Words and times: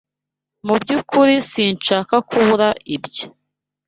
Mu 0.65 0.75
byukuri 0.81 1.35
sinshaka 1.51 2.15
kubura 2.29 2.67
ibyo. 2.95 3.25